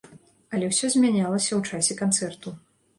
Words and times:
Але 0.57 0.69
ўсё 0.71 0.89
змянялася 0.95 1.51
ў 1.59 1.63
часе 1.71 2.01
канцэрту. 2.05 2.61